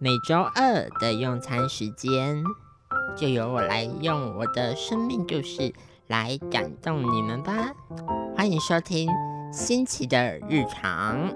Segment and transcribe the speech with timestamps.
[0.00, 2.44] 每周二的用餐时间，
[3.16, 5.74] 就由我来用我的生命故事
[6.06, 7.74] 来感动你们吧。
[8.36, 9.10] 欢迎收听
[9.52, 11.34] 新奇的日常。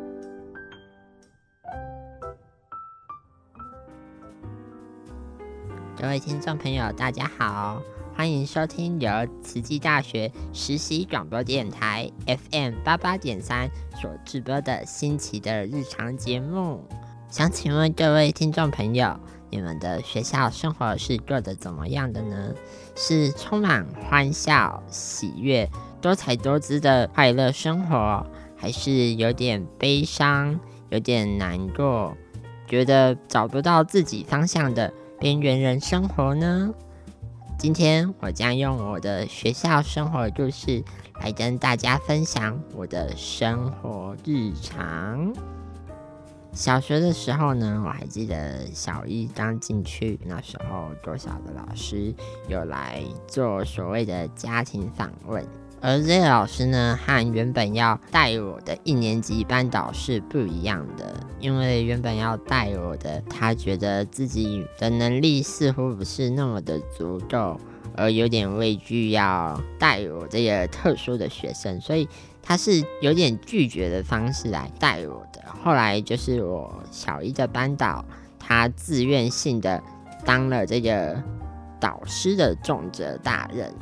[6.01, 7.83] 各位听众朋友，大家好，
[8.15, 9.11] 欢迎收听由
[9.43, 13.69] 慈济大学实习广播电台 FM 八八点三
[14.01, 16.87] 所直播的新奇的日常节目。
[17.33, 22.53] 想请问各位听众朋友，你们的学校生活是过得怎么样的呢？
[22.95, 25.67] 是充满欢笑、喜悦、
[26.03, 30.61] 多彩多姿的快乐生活，还是有点悲伤、
[30.91, 32.15] 有点难过，
[32.67, 36.75] 觉得找不到自己方向的边缘人生活呢？
[37.57, 40.85] 今天我将用我的学校生活故事
[41.23, 45.33] 来跟大家分享我的生活日常。
[46.53, 52.15] 小学的时候呢，我还记得小一刚进去那时候，多少的老师
[52.47, 55.43] 有来做所谓的家庭访问，
[55.81, 67.59] 而这个老师呢，和原本要带我的一年级班导是不一样的，因为原本要带我的，他觉得自己的能力似乎不是那么的足够，
[67.97, 72.07] 而有点畏惧要带我这个特殊的学生，所以。
[72.43, 78.05] 他是有点拒绝的方式来带我的，后来就是我小一的班导，
[78.39, 79.81] 他自愿性的
[80.25, 81.23] 当了这个
[81.79, 83.73] 导师的重责大任。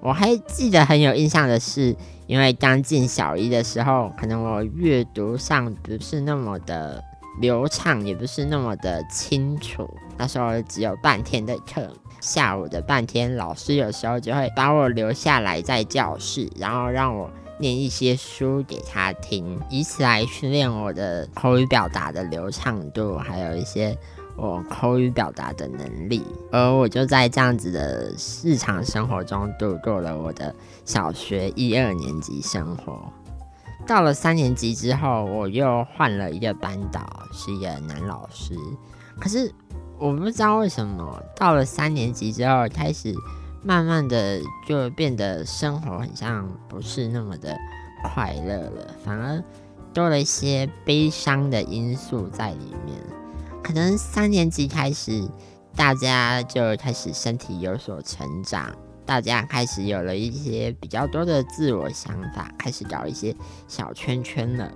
[0.00, 1.94] 我还记得很有印象的是，
[2.26, 7.02] 因为刚进小一的时候，可能我阅读上不是那么的
[7.40, 9.88] 流畅，也不是那么的清楚。
[10.16, 17.30] 那时候只有半天的课，下午的半天，老师有时候就会把我留下来在教室，然后让我。
[17.58, 23.96] 念一些书给他听，以此来训练我的口语表达的流畅度，还有一些
[24.36, 26.24] 我口语表达的能力。
[26.50, 33.12] 而我就在这样子的日常生活中度过了我的小学一二年级生活。
[33.86, 38.54] 到了三年级之后，我又换了一个班导，是一个男老师。
[39.18, 39.52] 可是
[39.98, 43.14] 我不知道为什么，到了三年级之后开始。
[43.68, 47.54] 慢慢的就变得生活很像不是那么的
[48.02, 49.44] 快乐了，反而
[49.92, 52.98] 多了一些悲伤的因素在里面。
[53.62, 55.22] 可能三年级开始，
[55.76, 58.74] 大家就开始身体有所成长，
[59.04, 63.36] 大家开始有了一些比较多的自我想法，开始搞一些
[63.66, 64.72] 小圈圈了。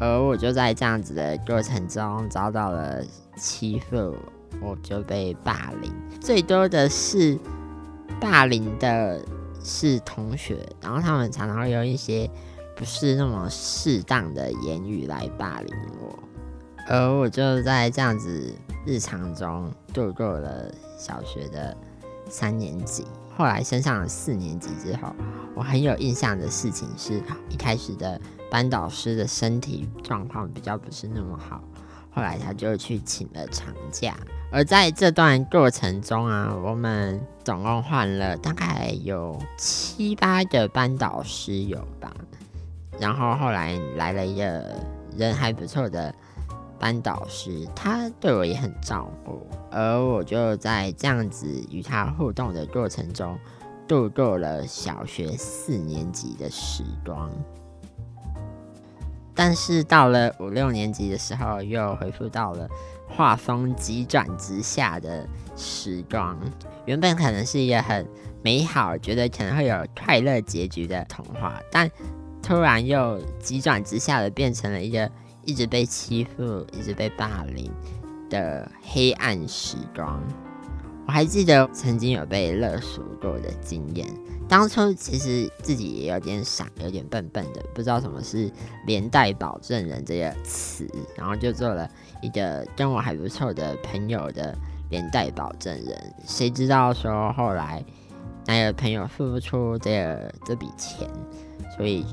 [0.00, 3.04] 而我就在这样子的过程中遭到了
[3.36, 4.16] 欺负，
[4.60, 7.38] 我就被霸凌，最多的是。
[8.20, 9.20] 霸凌的
[9.62, 12.30] 是同学，然后他们常常用一些
[12.76, 16.18] 不是那么适当的言语来霸凌我，
[16.88, 21.76] 而我就在这样子日常中度过了小学的
[22.28, 23.04] 三年级。
[23.36, 25.14] 后来升上了四年级之后，
[25.54, 28.18] 我很有印象的事情是，一开始的
[28.50, 31.62] 班导师的身体状况比较不是那么好，
[32.10, 34.16] 后来他就去请了长假。
[34.52, 42.10] 而在这段过程中啊，我们总共换了大概有七八个班导师有吧，
[42.98, 44.64] 然后后来来了一个
[45.16, 46.14] 人还不错的
[46.78, 53.36] 班导师，他对我也很照顾，而我就在这样子与他互动的过程中，
[53.86, 57.30] 度过了小学四年级的时光。
[59.34, 62.66] 但是到了五六年级的时候，又恢复到了。
[63.08, 66.38] 画风急转直下的时光，
[66.84, 68.06] 原本可能是一个很
[68.42, 71.90] 美好，觉得可能会有快乐结局的童话，但
[72.42, 75.10] 突然又急转直下的变成了一个
[75.44, 77.72] 一直被欺负、一直被霸凌
[78.28, 80.22] 的黑暗时光。
[81.06, 84.06] 我还记得曾经有被勒索过的经验。
[84.48, 88.50] 当初其实自己也有点傻，有点笨笨的，不知道什么是
[88.86, 91.88] 连带保证人这个词，然后就做了
[92.22, 94.56] 一个跟我还不错的朋友的
[94.88, 96.14] 连带保证人。
[96.26, 97.84] 谁知道说后来
[98.46, 101.08] 那个朋友付不出这这笔钱，
[101.76, 102.04] 所以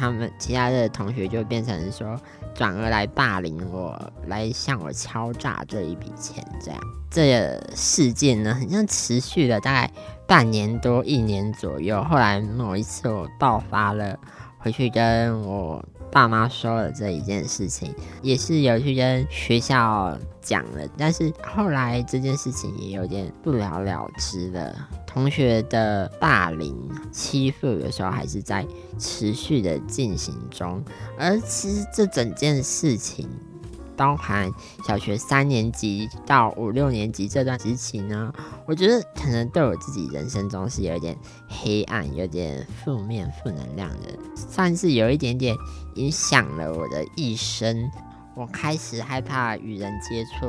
[0.00, 2.18] 他们其他的同学就变成说
[2.54, 6.42] 转而来霸凌我，来向我敲诈这一笔钱。
[6.64, 6.80] 这样
[7.10, 9.90] 这个事件呢，好像持续了大概。
[10.26, 14.16] 半年多一年左右，后来某一次我爆发了，
[14.58, 24.88] 回去跟我爸妈说了这一件事情，也是有去跟学校讲了，但是后来这件事情也有点不了了之了。
[25.06, 26.76] 同学的霸凌
[27.10, 28.64] 欺负有时候还是在
[28.98, 30.82] 持续的进行中，
[31.18, 33.28] 而其实这整件事情
[34.00, 34.50] 包含
[34.82, 38.32] 小学三年级到五六年级这段时期呢，
[38.64, 41.14] 我觉得可能对我自己人生中是有点
[41.46, 45.54] 黑暗、有点负面、负能量的，算是有一点点
[45.96, 47.90] 影响了我的一生。
[48.34, 50.46] 我开始害怕与人接触，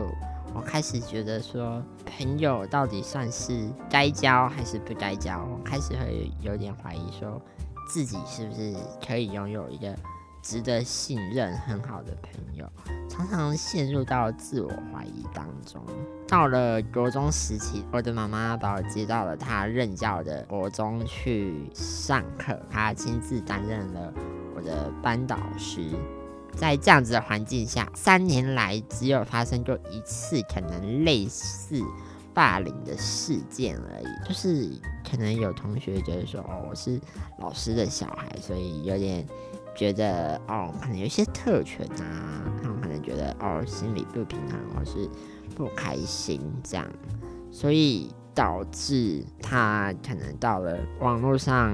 [0.56, 7.42] 我开始觉得说朋友到底算是该交还是不该交，我开始会有点怀疑说
[7.90, 8.74] 自己是不是
[9.06, 9.94] 可以拥有一个。
[10.42, 12.68] 值得信任、很好的朋友，
[13.08, 15.82] 常常陷入到自我怀疑当中。
[16.28, 24.14] 到了国中时期，我的妈妈把我接到了她任教的国中去上课，她亲自担任了
[24.56, 25.90] 我的班导师。
[26.54, 31.82] 在这样子的环境下，三年来只有发生过一次可能类似
[32.34, 34.70] 霸凌的事件而已，就是
[35.10, 37.00] 可能有同学觉得说：“哦，我是
[37.40, 39.26] 老师的小孩，所以有点。”
[39.76, 45.10] 觉得哦，可能有一些特权啊，他们可能觉得哦，心里不平衡或是
[45.56, 46.86] 不开心这样，
[47.52, 51.74] 所以导致他可能到了网络上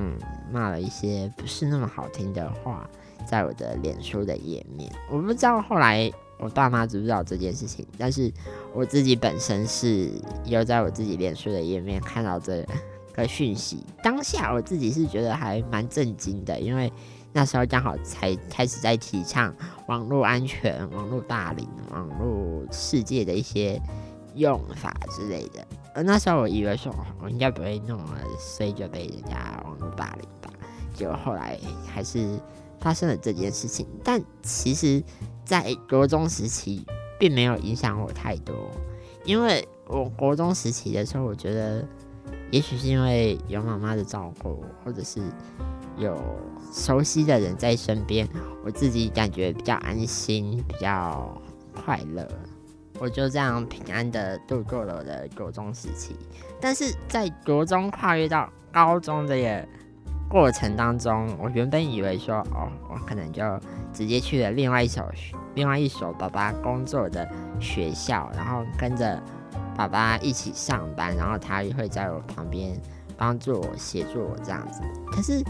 [0.52, 2.90] 骂了一些不是那么好听的话，
[3.26, 4.92] 在我的脸书的页面。
[5.12, 8.32] 我不知道后来我爸妈知不知道这件事情，但是
[8.74, 10.12] 我自己本身是
[10.46, 12.66] 有在我自己脸书的页面看到这
[13.14, 16.92] 个讯息，当下我自己是觉得还蛮震惊的，因为。
[17.38, 19.54] 那时候刚好才开始在提倡
[19.88, 23.80] 网络安全、网络霸凌、网络世界的一些
[24.34, 25.64] 用法之类的。
[25.94, 26.92] 而那时候我以为说，
[27.22, 30.52] 我应该不会弄了，所以就被人家网络霸凌吧。
[30.96, 32.40] 结果后来还是
[32.80, 33.86] 发生了这件事情。
[34.04, 35.04] 但其实，
[35.46, 36.84] 在国中时期
[37.20, 38.56] 并没有影响我太多，
[39.26, 41.88] 因为我国中时期的时候，我觉得
[42.50, 45.22] 也许是因为有妈妈的照顾，或者是。
[45.98, 46.16] 有
[46.72, 48.28] 熟悉的人在身边，
[48.64, 51.36] 我自己感觉比较安心，比较
[51.74, 52.28] 快乐。
[53.00, 56.16] 我就这样平安的度过了我的国中时期。
[56.60, 59.68] 但是在国中跨越到高中的
[60.30, 63.44] 过程当中，我原本以为说，哦，我可能就
[63.94, 65.04] 直接去了另外一所
[65.56, 67.28] 另外一所爸爸工作的
[67.60, 69.22] 学校，然后跟着
[69.76, 72.80] 爸爸一起上班，然后他也会在我旁边
[73.16, 74.82] 帮助我、协助我这样子。
[75.12, 75.44] 可是。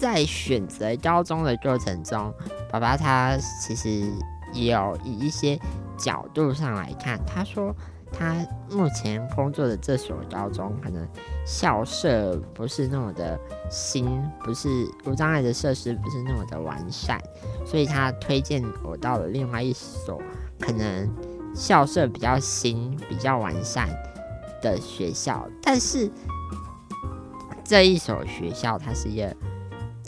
[0.00, 2.32] 在选择高中的过程中，
[2.70, 4.10] 爸爸他其实
[4.54, 5.60] 也有以一些
[5.98, 7.76] 角度上来看，他说
[8.10, 8.34] 他
[8.70, 11.06] 目前工作的这所高中可能
[11.44, 13.38] 校舍不是那么的
[13.70, 14.68] 新，不是
[15.04, 17.20] 无障碍的设施不是那么的完善，
[17.66, 20.18] 所以他推荐我到了另外一所
[20.58, 21.14] 可能
[21.54, 23.86] 校舍比较新、比较完善
[24.62, 26.10] 的学校，但是
[27.62, 29.36] 这一所学校它是一个。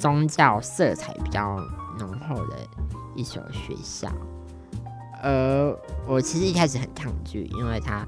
[0.03, 1.61] 宗教色彩比较
[1.97, 2.57] 浓厚的
[3.15, 4.11] 一所学校，
[5.23, 5.79] 而
[6.09, 8.05] 我其实一开始很抗拒，因为他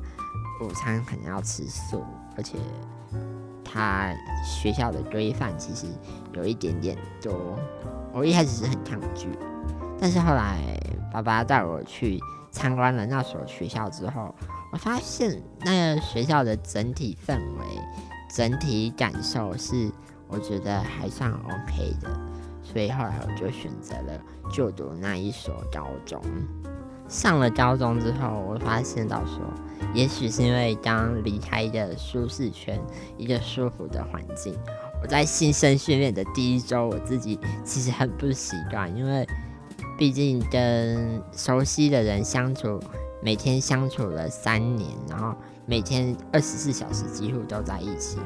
[0.61, 2.02] 午餐可能要吃素，
[2.37, 2.58] 而且
[3.64, 4.12] 他
[4.44, 5.87] 学校的规范其实
[6.32, 7.56] 有一点点多，
[8.12, 9.29] 我一开始是很抗拒。
[9.96, 10.76] 但是后来
[11.12, 12.19] 爸爸带我去
[12.50, 14.35] 参观了那所学校之后，
[14.73, 17.64] 我发现那个学校的整体氛围、
[18.35, 19.93] 整体感受是。
[20.29, 22.09] 我觉得还算 OK 的，
[22.62, 24.21] 所以后来我就选择了
[24.53, 26.21] 就读那一所高中。
[27.06, 29.39] 上了高中之后，我发现到说，
[29.93, 32.81] 也许是因为刚离开一个舒适圈、
[33.19, 34.56] 一个舒服的环境，
[35.03, 39.29] 我在新生训练的第一周，我自己其实很不习惯，因为
[39.99, 42.81] 毕竟跟熟悉的人相处，
[43.22, 48.19] 每天相处了三年，然后每天二十四小时几乎都在一起。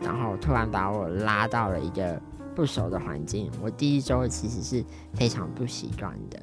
[0.00, 2.20] 然后突然把我拉到了一个
[2.54, 6.40] 不熟的环境，我第一周其实是非常不习惯的。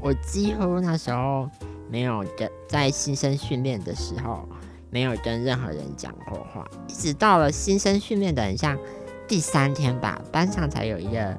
[0.00, 1.48] 我几乎那时候
[1.90, 4.48] 没有跟在新生训练的时候
[4.90, 8.78] 没有跟任何人讲过话，一直到了新生训练的很像
[9.26, 11.36] 第三天吧，班上才有一个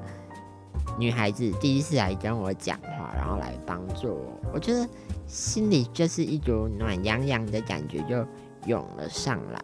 [0.98, 4.40] 女孩子第一次来跟我讲话，然后来帮助我。
[4.52, 4.86] 我觉得
[5.26, 8.26] 心里就是一股暖洋洋的感觉就
[8.66, 9.60] 涌了上来。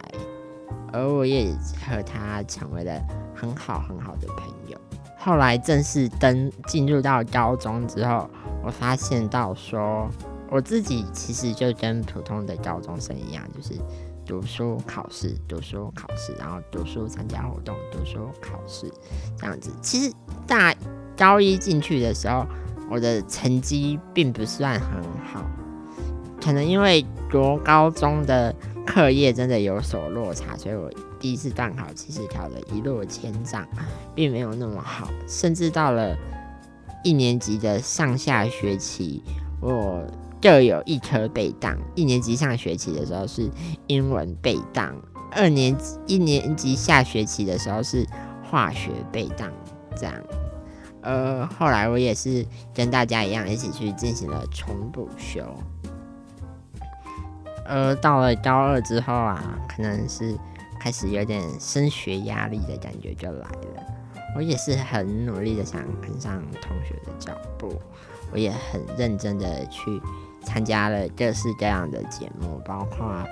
[0.96, 1.54] 而我也
[1.86, 2.98] 和他成为了
[3.34, 4.80] 很好很好的朋友。
[5.18, 8.30] 后来正式登进入到高中之后，
[8.64, 10.08] 我发现到说，
[10.50, 13.78] 我自己其实就跟普通的高中生一样，就是
[14.24, 18.90] 读书考试、读书考试，然后读书参加活动、读书考试
[19.36, 19.70] 这样子。
[19.82, 20.10] 其实
[20.46, 20.74] 大
[21.14, 22.46] 高一进去的时候，
[22.90, 25.44] 我的成绩并不算很好，
[26.40, 28.54] 可能因为国高中的。
[28.86, 33.66] 课业真的有所落差，所以我第一次段考其实考的一落千丈，
[34.14, 35.10] 并没有那么好。
[35.26, 36.16] 甚至到了
[37.04, 39.22] 一年级的上下学期，
[39.60, 40.02] 我
[40.40, 41.76] 各有一科被当。
[41.94, 43.50] 一年级上学期的时候是
[43.88, 44.94] 英文被当，
[45.32, 48.06] 二年级一年级下学期的时候是
[48.48, 49.52] 化学被当，
[49.96, 50.14] 这样。
[51.02, 55.42] 呃，后来我也是跟大家一样，一起去进行了重补修。
[57.68, 60.36] 呃，到了高二之后啊，可能是
[60.80, 63.82] 开始有点升学压力的感觉就来了。
[64.36, 67.72] 我也是很努力的想跟上同学的脚步，
[68.32, 70.00] 我也很认真的去
[70.42, 73.24] 参加了各式各样的节目，包括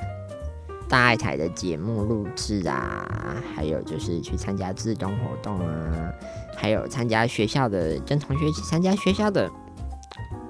[0.89, 3.07] 大爱台的节目录制啊，
[3.55, 6.11] 还有就是去参加自动活动啊。
[6.57, 9.51] 还有参加学校的，跟同学一起参加学校的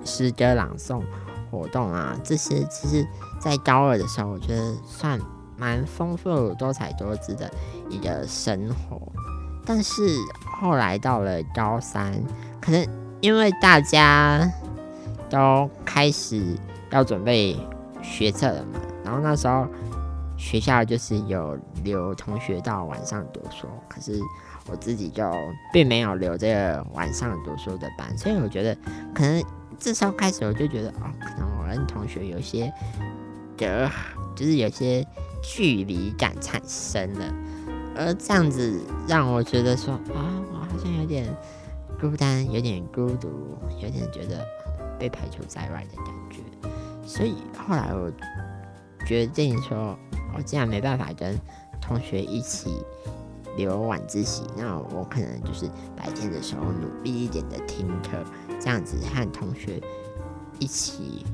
[0.05, 1.03] 诗歌朗诵
[1.55, 3.07] 活动啊，这些其实，
[3.39, 5.19] 在高二的时候，我觉得算
[5.57, 7.51] 蛮丰富多彩多姿的
[7.89, 9.01] 一个生活。
[9.65, 10.03] 但是
[10.45, 12.13] 后来到了高三，
[12.61, 12.87] 可能
[13.21, 14.51] 因为大家
[15.31, 16.57] 都开始
[16.91, 17.57] 要准备
[18.03, 19.67] 学测了嘛，然后那时候
[20.37, 24.21] 学校就是有留同学到晚上读书，可是。
[24.67, 25.31] 我自己就
[25.75, 28.75] 并没有留这个晚上读书的班，所以我觉得
[29.15, 29.45] 可能
[29.79, 32.73] 这时候开始我就觉得哦，可能我跟同学有些
[33.57, 33.89] 隔，
[34.35, 35.07] 就是有些
[35.43, 37.35] 距离感产生了，
[37.97, 41.27] 而这样子让我觉得说啊，我好像有点
[42.01, 43.29] 孤单，有点孤独，
[43.83, 44.47] 有点觉得
[44.99, 46.43] 被排除在外的感觉，
[47.07, 48.11] 所以后来我
[49.07, 49.99] 决定说，
[50.37, 51.39] 我既然没办法跟
[51.81, 52.71] 同学一起。
[53.57, 58.19] 留晚自习，那我可能就是白天的时候努力一点的听课，
[58.61, 59.81] 这样子和同学
[60.59, 61.25] 一起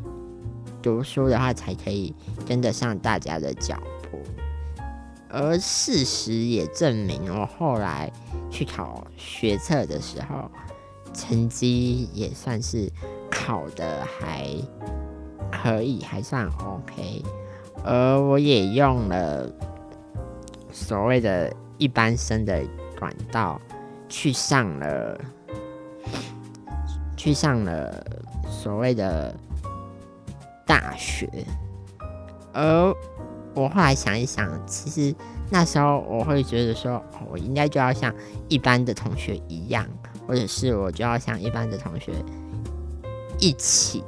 [0.83, 2.15] 读书的话，才可以
[2.47, 4.19] 跟得上大家的脚步。
[5.29, 8.13] 而事实也证明，我后来
[8.51, 10.51] 去考学测的时候，
[11.13, 12.91] 成绩也算是
[13.31, 14.49] 考的还
[15.51, 17.23] 可以，还算 OK。
[17.85, 19.51] 而我也用了
[20.73, 21.53] 所谓的。
[21.81, 22.63] 一般生的
[22.99, 23.59] 管道
[24.07, 25.19] 去上了，
[27.21, 28.03] 去上了
[28.49, 29.35] 所谓的
[30.67, 31.29] 大学，
[32.55, 32.95] 而
[33.53, 35.15] 我后来想一想，其实
[35.51, 38.11] 那时候我会觉得说，我应该就要像
[38.49, 39.87] 一般的同学一样，
[40.27, 42.11] 或者是我就要像一般的同学
[43.39, 44.03] 一起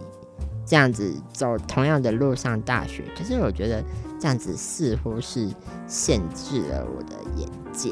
[0.65, 3.05] 这样子走同样的路上大学。
[3.15, 3.85] 可是我觉得
[4.19, 5.47] 这样子似乎是
[5.87, 7.47] 限制了我的眼。
[7.75, 7.91] 界，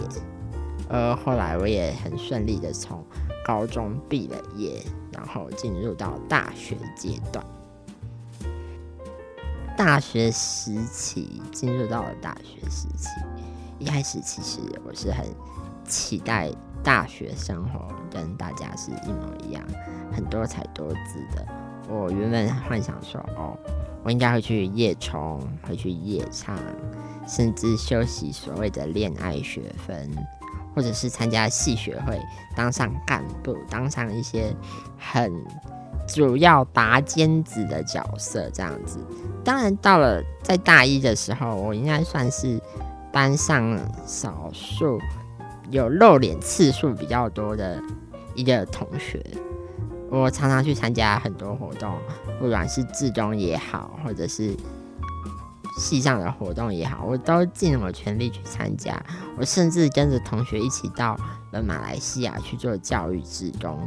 [0.90, 3.04] 呃后来我也很顺利的从
[3.44, 4.82] 高中毕了业，
[5.12, 7.44] 然后进入到大学阶段。
[9.76, 13.08] 大学时期进入到了大学时期，
[13.78, 15.24] 一开始其实我是很
[15.84, 16.50] 期待
[16.82, 19.64] 大学生活跟大家是一模一样，
[20.12, 21.46] 很多彩多姿的。
[21.88, 23.56] 我原本幻想说，哦，
[24.02, 26.58] 我应该会去夜冲，会去夜唱。
[27.28, 30.10] 甚至修习所谓的恋爱学分，
[30.74, 32.20] 或者是参加系学会，
[32.56, 34.54] 当上干部，当上一些
[34.98, 35.32] 很
[36.06, 38.98] 主要拔尖子的角色，这样子。
[39.44, 42.60] 当然，到了在大一的时候，我应该算是
[43.12, 44.98] 班上少数
[45.70, 47.82] 有露脸次数比较多的
[48.34, 49.24] 一个同学。
[50.10, 51.96] 我常常去参加很多活动，
[52.38, 54.56] 不管是自中也好，或者是。
[55.80, 59.02] 系上的活动也好，我都尽我全力去参加。
[59.38, 61.16] 我甚至跟着同学一起到
[61.52, 63.80] 了马来西亚去做教育志工。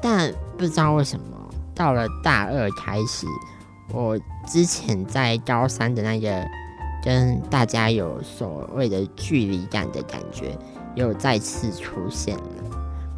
[0.00, 1.36] 但不知道为什么，
[1.74, 3.26] 到了大二开始，
[3.92, 6.44] 我之前在高三的那个
[7.04, 10.56] 跟大家有所谓的距离感的感觉
[10.94, 12.44] 又再次出现了。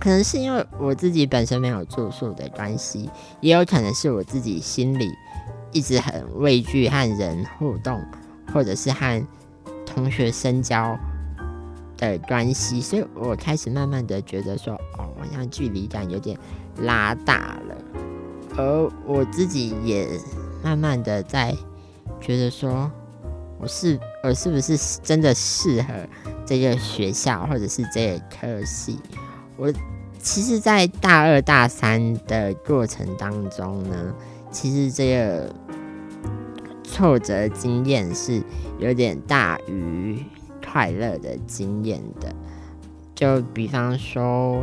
[0.01, 3.09] 可能是因为我自己本身没有住宿的关系，
[3.41, 5.11] 也有可能是我自己心里。
[5.75, 8.01] 一直很畏惧和人互动，
[8.53, 9.27] 或者是和
[9.85, 10.97] 同学深交
[11.99, 16.39] 的关系，所以我开始慢慢的觉得说，哦，好像距离感有点
[16.79, 17.77] 拉大了。
[18.57, 20.09] 而我自己也
[20.63, 21.55] 慢慢的在
[22.21, 22.91] 觉得说，
[23.59, 25.93] 我是我是不是真的适合
[26.47, 28.99] 这个学校，或者是这个科系？
[29.57, 29.73] 我
[30.21, 34.15] 其实，在大二大三的过程当中呢，
[34.55, 35.53] 其实这个。
[36.87, 38.41] 挫折经验是
[38.79, 40.25] 有点大于
[40.65, 42.33] 快乐的经验的，
[43.17, 44.63] 就比方说，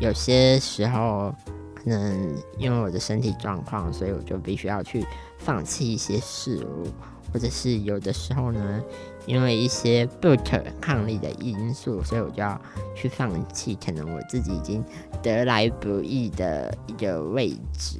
[0.00, 1.34] 有些时候
[1.74, 5.04] 可能因为我的身体状况，所以我就必须要去
[5.38, 6.86] 放弃一些事物，
[7.32, 8.80] 或者是有的时候呢，
[9.26, 12.60] 因为一些不可抗力的因素，所以我就要
[12.94, 14.84] 去放弃可能我自己已经
[15.20, 17.98] 得来不易的一个位置，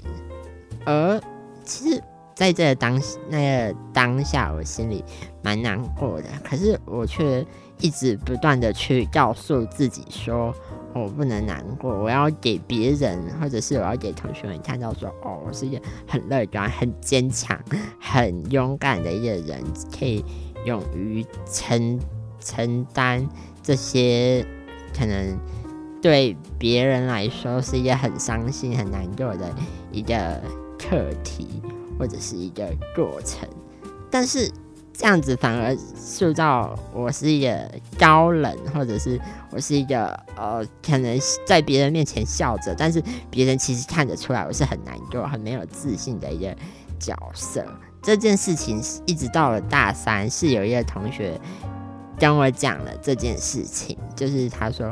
[0.84, 1.20] 而
[1.64, 2.02] 其实。
[2.32, 5.04] 在这当那个当下，我心里
[5.42, 6.28] 蛮难过的。
[6.42, 7.46] 可是我却
[7.80, 10.50] 一直不断的去告诉自己说，
[10.94, 17.60] 我不能难过，我要给别人，或者是我要给同学们看到说，哦，我是一个很乐观、很坚强、
[18.00, 19.62] 很勇敢的一个人，
[19.99, 20.25] 可以
[20.64, 22.00] 勇于承
[22.40, 23.28] 承担
[23.62, 24.42] 这些
[24.99, 25.38] 可能。
[26.02, 29.54] 对别人来说是一个很伤心、很难过的
[29.92, 30.40] 一个
[30.80, 31.62] 课题，
[31.99, 33.49] 或者是一个过程。
[34.10, 34.50] 但是
[34.92, 39.20] 这样子反而塑造我是一个高冷，或者是
[39.50, 46.56] 我是一个呃，可能在别人面前笑着，但是别人其实看得出来我是很难过、很没有自信的一个
[46.99, 47.64] 角色。
[48.02, 51.38] 这件事情一直到了大三，是有一个同学
[52.18, 54.90] 跟我讲了这件事情，就是他说。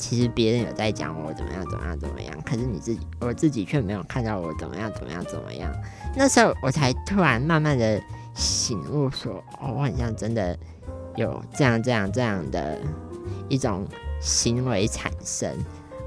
[0.00, 5.70] 其实别人有在讲我怎么样怎么样怎么样，可是你自己我自己却没有看到我怎么样怎么样怎么样。
[6.16, 8.02] 那时候我才突然慢慢的
[8.34, 10.58] 醒悟，说哦，我好像真的
[11.16, 12.78] 有这样这样这样的
[13.50, 13.86] 一种
[14.20, 15.54] 行为产生。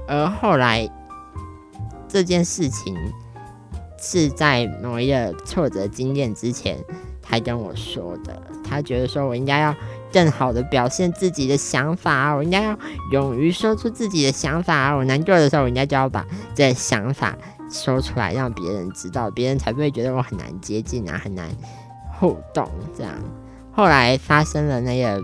[0.08, 0.90] 而后来
[2.08, 2.96] 这件事情
[3.98, 6.76] 是在某一个挫折经验之前，
[7.22, 8.42] 他跟我说的。
[8.68, 9.74] 他觉得说我应该要。
[10.14, 12.78] 更好的表现自己的想法，我应该要
[13.10, 14.94] 勇于说出自己的想法。
[14.94, 17.36] 我难过的时候，我应该就要把这想法
[17.68, 21.50] 说出来，让别人知道，别人才不会觉得我很难接近啊，很难
[22.12, 22.64] 互动。
[22.96, 23.12] 这样，
[23.72, 25.20] 后来发生了那个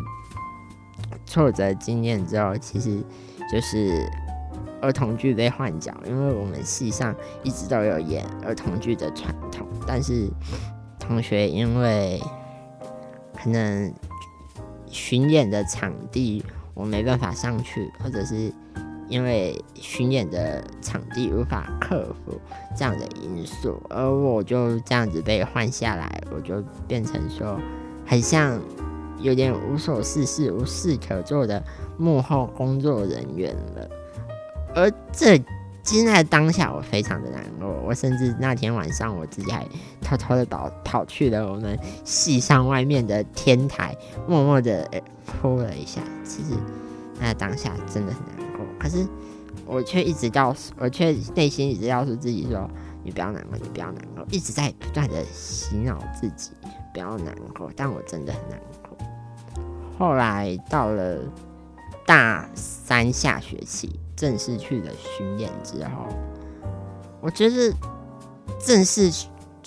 [1.25, 3.01] 挫折经验之后，其实
[3.49, 4.11] 就是
[4.83, 10.29] 儿童剧被换角，因为我们戏上一直都有演儿童剧的传统，但是
[10.99, 12.21] 同学因为
[13.41, 13.95] 可能。
[14.91, 16.45] 巡演的场地
[16.75, 18.53] 我没办法上去，或者是
[19.09, 22.41] 因为巡演的场地无法克服
[22.77, 27.59] 这样的因素，而我就这样子被换下来，我就变成说
[28.07, 28.61] 很像
[29.21, 31.63] 有点无所事事、无事可做的
[31.97, 33.89] 幕后工作人员了，
[34.75, 35.43] 而这。
[35.93, 39.67] 现在当下我非常的难过，我甚至那天晚上我自己还
[40.01, 43.97] 偷偷的跑跑去了我们戏上外面的天台，
[44.29, 44.89] 默默的
[45.27, 46.01] 哭了一下。
[46.25, 46.51] 其实
[47.19, 49.05] 那当下真的很难过，可是
[49.67, 52.71] 我却一直告诉，我却内心一直告诉自己说
[53.03, 56.53] ：“你不要难过，你不要难过。”一直在不断的洗脑自己
[56.95, 58.97] 不要难过，但我真的很难过。
[59.99, 61.19] 后来到了
[62.07, 63.99] 大三下学期。
[64.21, 66.07] 正式去了巡演之后，
[67.23, 67.75] 我觉得
[68.59, 69.11] 正式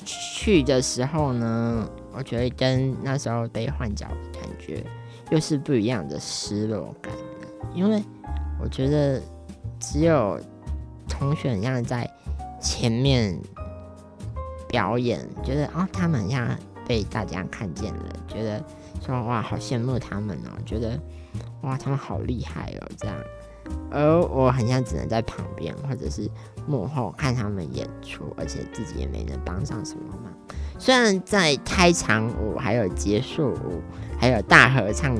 [0.05, 4.85] 去的时候呢，我觉得跟那时候被换角的感觉
[5.31, 7.11] 又是不一样的失落感。
[7.73, 8.03] 因为
[8.61, 9.19] 我觉得
[9.79, 10.39] 只有
[11.09, 12.07] 同学一样在
[12.61, 13.35] 前面
[14.67, 16.55] 表演，觉得哦，他们好像
[16.87, 18.63] 被大家看见了，觉得
[19.03, 20.99] 说哇，好羡慕他们哦，觉得
[21.63, 23.17] 哇，他们好厉害哦，这样。
[23.91, 26.29] 而我很像只能在旁边或者是
[26.65, 30.33] 幕后看他们演出，而且自己也没能帮上什么忙。
[30.79, 33.81] 虽然在开场舞、还有结束舞、
[34.19, 35.15] 还有大合唱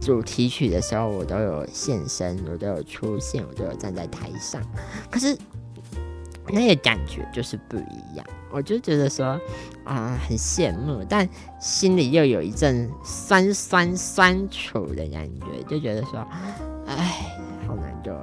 [0.00, 4.60] 主题曲的时候，我都有现身，我都有出现，我都有站在台上，
[5.10, 5.36] 可是
[6.50, 8.26] 那个感觉就是不一样。
[8.50, 9.40] 我就觉得说
[9.84, 11.28] 啊，很羡慕，但
[11.60, 16.26] 心里又有一阵酸酸酸楚的感觉，就觉得说，
[16.86, 17.44] 哎。
[18.08, 18.14] 就，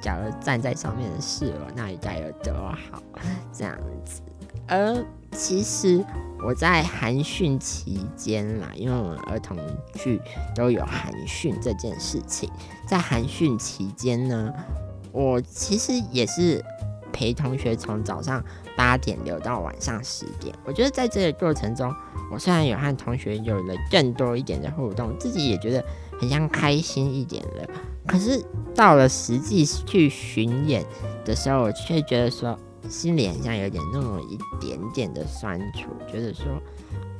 [0.00, 2.52] 假如站在上面的事了，那该有多
[2.90, 3.02] 好？
[3.52, 4.20] 这样子。
[4.68, 6.04] 而其实
[6.44, 9.56] 我在寒训期间啦，因为我们儿童
[9.94, 10.20] 剧
[10.54, 12.50] 都有寒训这件事情，
[12.86, 14.52] 在寒训期间呢，
[15.10, 16.64] 我其实也是
[17.12, 18.42] 陪同学从早上
[18.76, 20.54] 八点留到晚上十点。
[20.64, 21.92] 我觉得在这个过程中，
[22.30, 25.84] 我虽然有和同学有了更多一点的互动，自己也觉得
[26.20, 27.68] 很像开心一点了。
[28.06, 28.42] 可是
[28.74, 30.84] 到了实际去巡演
[31.24, 32.58] 的时候，我却觉得说
[32.88, 36.46] 心里好像有点那么一点点的酸楚，觉得说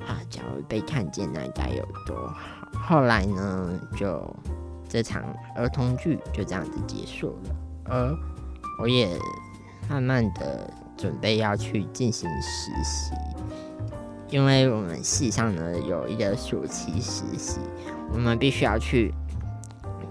[0.07, 2.69] 啊，假如被看见那该有多好。
[2.73, 4.35] 后来呢，就
[4.89, 5.23] 这场
[5.55, 8.19] 儿童剧就这样子结束了，而
[8.81, 9.09] 我也
[9.89, 13.13] 慢慢的准备要去进行实习，
[14.31, 17.61] 因为我们系上呢有一个暑期实习，
[18.13, 19.15] 我们必须要去。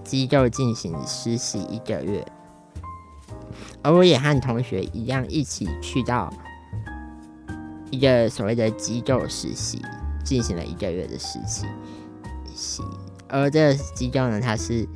[0.04, 2.26] 机构进行实习一个月，
[3.82, 6.32] 而我也和同学一样一起去到
[7.90, 9.82] 一个所谓的机构实习，
[10.24, 11.66] 进行了一个月的实习。
[12.54, 12.84] 习，
[13.28, 14.88] 而这个机构呢，它是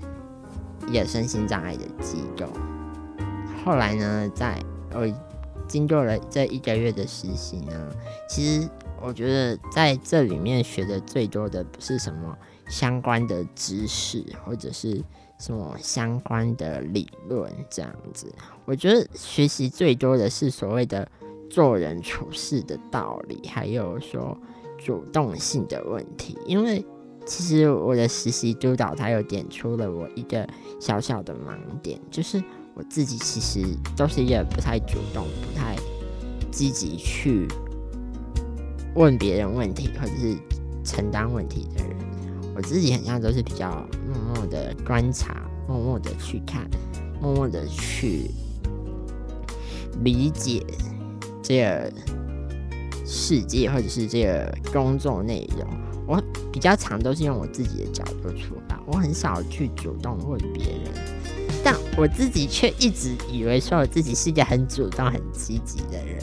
[0.87, 2.45] 一个身心障碍的机构。
[3.63, 4.61] 后来呢，在
[4.93, 5.07] 我
[5.67, 7.73] 经过了这一个月的实习呢，
[8.29, 8.69] 其实
[9.01, 15.01] 我觉得在这里面学的最多的不是什么相关的知识，或者是
[15.39, 18.33] 什么相关的理论这样子。
[18.65, 21.07] 我觉得学习最多的是所谓的
[21.49, 24.37] 做人处事的道理，还有说
[24.77, 26.37] 主动性的问题。
[26.45, 26.83] 因为
[27.25, 30.47] 其实我的实习督导他有点出了我一个
[30.79, 35.75] 小小的盲点，就是我自己其实都是一个不太主动、不太
[36.51, 37.47] 积极去
[38.95, 40.35] 问别人问题或者是
[40.83, 42.14] 承担问题的人。
[42.55, 43.69] 我自己很像都是比较
[44.07, 46.65] 默默的观察，默默的去看，
[47.21, 48.31] 默默的去
[50.03, 50.65] 理解
[51.43, 51.91] 这个
[53.05, 55.67] 世界或者是这个工作内容。
[56.07, 60.93] 我比较常都是用我自己的角度出发，我很少去主动问别人，
[61.63, 66.21] 但我自己却一直以为说我自己是一个很主动、很积极的人，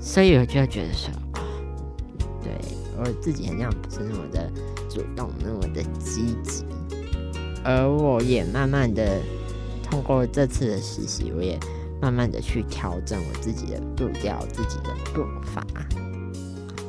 [0.00, 1.12] 所以我就觉得说，
[2.42, 2.50] 对
[2.96, 4.50] 我自己好像不是那么的
[4.88, 6.64] 主动、那么的积极，
[7.64, 9.20] 而我也慢慢的
[9.82, 11.58] 通过这次的实习，我也
[12.00, 15.64] 慢慢的去调整我自己的步调、自己的步伐。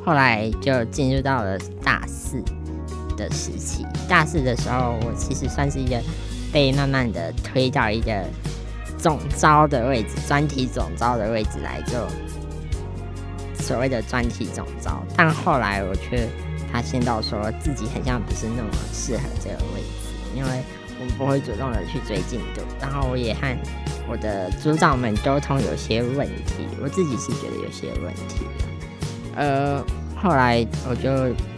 [0.05, 2.39] 后来就进入到了大四
[3.17, 3.83] 的时期。
[4.07, 5.99] 大四的时候，我其实算是一个
[6.53, 8.23] 被慢慢的推到一个
[8.99, 12.07] 总招的位置，专题总招的位置来做
[13.65, 15.04] 所谓的专题总招。
[15.17, 16.28] 但后来我却
[16.71, 20.49] 发现到说自己很像不是那么适合这个位置，因为
[20.99, 23.58] 我不会主动的去追进度，然后我也和
[24.08, 28.45] 我的组长们沟通有些问题，我自己是觉得有些问题。
[29.36, 29.84] 呃，
[30.15, 31.10] 后来我就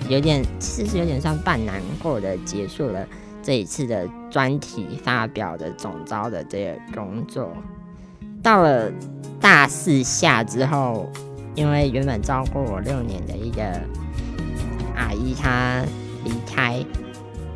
[0.09, 3.05] 有点，其实有点像半难过的结束了
[3.43, 7.51] 这一次的专题发表的总招的这个工作。
[8.41, 8.91] 到了
[9.39, 11.07] 大四下之后，
[11.57, 13.63] 因为原本照顾我六年的一个
[14.95, 15.83] 阿姨她
[16.23, 16.85] 离开，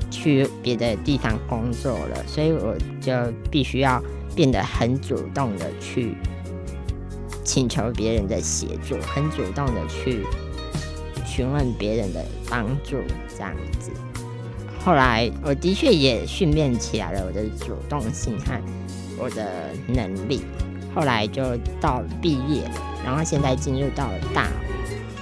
[0.09, 3.13] 去别的地方工作了，所以我就
[3.51, 4.01] 必须要
[4.35, 6.17] 变得很主动的去。
[7.43, 10.25] 请求别人的协助，很主动的去
[11.25, 12.97] 询问别人的帮助，
[13.29, 13.91] 这样子。
[14.83, 18.59] 后来我的确也训练起来了我的主动性和
[19.17, 20.41] 我的能力。
[20.93, 21.43] 后来就
[21.79, 22.63] 到毕业，
[23.05, 24.47] 然后现在进入到了大，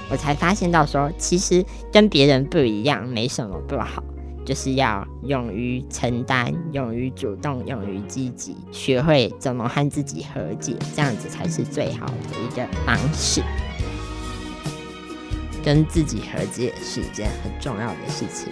[0.10, 4.03] 我才发现到说，其实跟别人不一样，没什么不好。
[4.45, 13.43] 就是要勇于承担，勇于主动，勇于积极，学会怎么和自己和解，这样子才是最好的一个方式。
[15.63, 18.51] 跟自己和解是一件很重要的事情。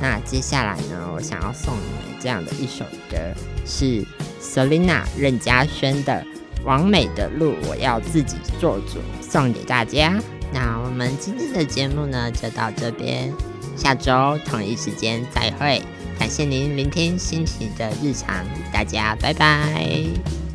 [0.00, 3.16] 那接下来呢，我想要送你们这样的一首歌，
[3.64, 4.04] 是
[4.40, 6.12] Selina 任嘉萱的
[6.66, 10.20] 《完美的路我要自己做主》，送给大家。
[10.52, 13.32] 那我们今天的节目呢，就到这边。
[13.76, 15.80] 下周同一时间再会，
[16.18, 20.45] 感谢您聆听新奇的日常，大家拜拜。